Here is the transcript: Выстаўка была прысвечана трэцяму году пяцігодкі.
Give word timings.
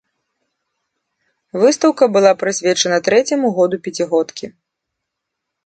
Выстаўка 1.65 2.03
была 2.17 2.31
прысвечана 2.45 2.97
трэцяму 3.11 3.47
году 3.61 3.75
пяцігодкі. 3.89 4.53